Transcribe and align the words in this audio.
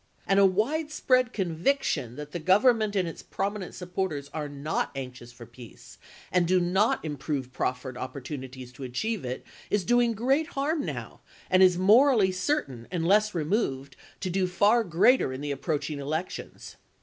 And 0.25 0.39
a 0.39 0.47
wide 0.47 0.89
spread 0.89 1.31
conviction 1.31 2.15
that 2.15 2.31
the 2.31 2.39
Government 2.39 2.95
and 2.95 3.07
its 3.07 3.21
prominent 3.21 3.75
supporters 3.75 4.29
are 4.33 4.49
not 4.49 4.89
anxious 4.95 5.31
for 5.31 5.45
peace, 5.45 5.99
and 6.31 6.47
do 6.47 6.59
not 6.59 7.05
improve 7.05 7.53
proffered 7.53 7.95
opportunities 7.95 8.71
to 8.73 8.83
achieve 8.83 9.23
it, 9.23 9.45
is 9.69 9.83
doing 9.83 10.13
great 10.13 10.47
harm 10.57 10.83
now, 10.83 11.21
and 11.51 11.61
is 11.61 11.77
morally 11.77 12.31
certain, 12.31 12.87
unless 12.91 13.35
removed, 13.35 13.95
to 14.21 14.31
do 14.31 14.47
far 14.47 14.83
greater 14.83 15.31
in 15.31 15.41
the 15.41 15.51
approaching 15.51 15.99
elections." 15.99 16.77